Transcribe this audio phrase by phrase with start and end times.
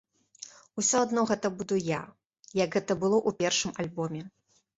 [0.81, 1.99] Усё адно гэта буду я,
[2.63, 4.21] як гэта было ў першым альбоме.